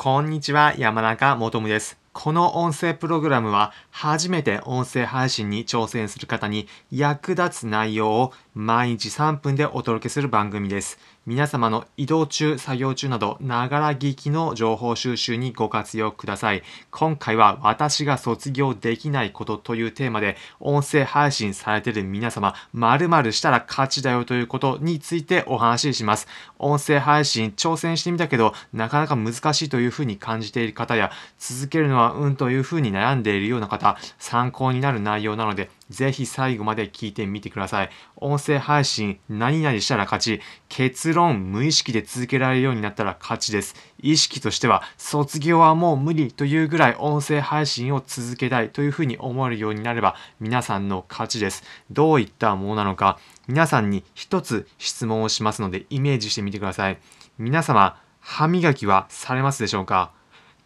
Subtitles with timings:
[0.00, 1.98] こんにちは、山中もとむです。
[2.12, 10.98] この音声プログラムは初めて音声配信に挑戦する方に役立つ内容を毎日3分でお届けする番組です。
[11.26, 16.64] 皆様の移動中、作業中など、ながら聞きの情報収集にご活用ください。
[16.90, 26.26] 今回は私が卒業できないことというテーマで、音声配信されている皆様、〇〇したら勝ちだよということについてお話しします。
[26.58, 37.90] 音声配信挑戦してみたけど、なかなか難しいというふうに感じている方や、続けるのはうんというふうに悩んでいるような方、参考になる内容なので、ぜひ最後まで聞いてみてください。
[38.16, 40.40] 音声配信、何々したら勝ち。
[40.68, 43.74] 結論、無意識で続けられるようになったら勝ちです。
[44.00, 51.64] 意識としては、卒業はもう無理というぐらい音声配信を続けたいというふうに思えるようになれば、皆さんの勝ちです。
[51.90, 56.98] どういったものなのか、皆さんに一つ質問をしますので、イメージしてみてください。
[57.38, 60.17] 皆様、歯磨きはされますでしょうか？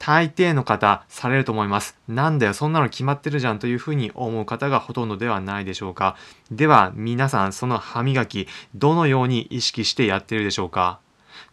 [0.04, 1.96] 大抵の方されると思います。
[2.08, 6.16] なんだよ、そんなの決まってるじゃんというふうに思う方がほとんどではないでしょうか。
[6.50, 10.98] では、皆さん、その歯磨き、どのように意識してやってるでしょうか？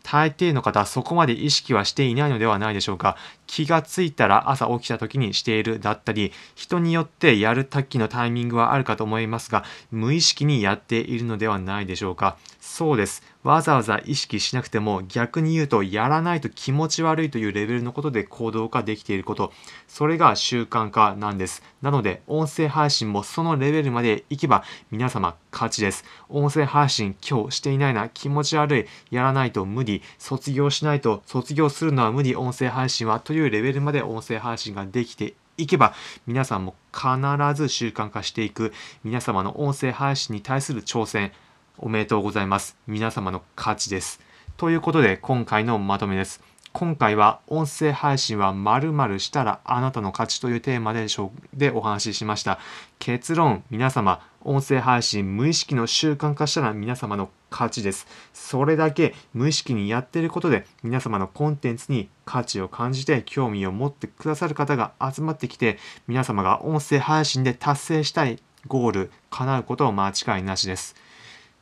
[0.01, 3.17] 大抵の方、そこまで意識はしていないのではないでしょうか。
[3.45, 12.37] 気がついたら朝起きた時にしているだったり、人によってやる時のタイミングはあるかと思いますが、無意識にやっているのではないでしょうか。
[12.71, 13.23] そうです。
[13.43, 19.51] わざわざ意識しなくても逆に言うとやらないと気持ち悪いというレベルのことで行動化できていること。
[19.87, 21.63] それが習慣化なんです。
[21.81, 26.05] なので音声配信もそのレベルまでいけば皆様勝ちです。
[26.29, 35.93] 音声配信今日していないな、気持ち悪い、やらないと無理、卒業しないと、卒業するのは無理、音声配信はというレベルまで音声配信ができていけば
[36.27, 37.09] 皆さんも必
[37.55, 38.71] ず習慣化していく
[39.03, 41.33] 皆様の音声配信に対する挑戦
[41.81, 42.77] おめでとうございます。
[42.87, 44.19] 皆様の勝ちです。
[44.57, 46.41] ということで、今回のまとめです。
[46.71, 51.07] 今回は音声配信は〇〇したらあなたの勝ちというテーマで
[51.53, 52.59] でお話ししました。
[52.99, 58.07] 結論、皆様、音声配信無意識の習慣化したら皆様の勝ちです。
[58.33, 70.95] それだけ無意識にやっていることで皆様のコンテンツに価値を感じて興味を持ってくださる方が集まってきて皆様が音声配信で達成したいゴール叶うことは間違いなしです。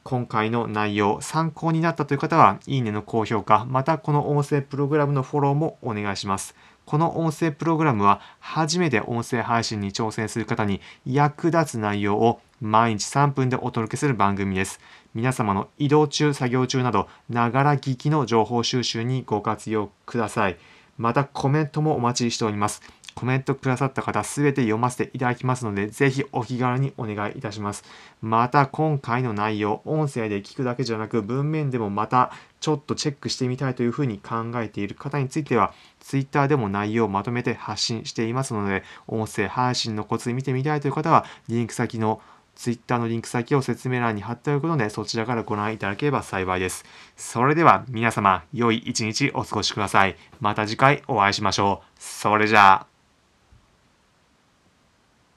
[0.09, 6.55] 今回の内容、参考になったという方は、いいねの高評価、またこの音声プログラムのフォローもお願いします。
[6.85, 14.79] この音声プログラムは、初めて音声配信に挑戦する方に役立つ内容を毎日3分でお届けする番組です。
[15.13, 20.57] 皆様の移動中、作業中など、ながら聞きの情報収集にご活用ください。
[20.97, 22.81] またコメントもお待ちしております。
[23.17, 27.83] コメントくださった方すべて読ませていただきますので、ぜひお気軽にお願いいたします。
[28.21, 42.21] また今回の内容、音声で聞くだけじゃなく文面でもまたちょっとチェックしてみたいというふうに考えている方については、Twitter でも内容をまとめて発信していますので、音声配信のコツ見てみたいという方は、リンク先の
[42.55, 46.85] Twitter のリンク先を説明欄に貼っておくので、そちらからご覧いただければ幸いです。
[47.15, 50.15] それでは皆様、良い一日お過ごしください。
[50.39, 51.87] また次回お会いしましょう。
[51.97, 52.96] それじゃあ。